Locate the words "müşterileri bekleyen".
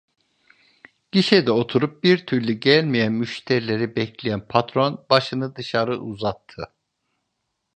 3.13-4.47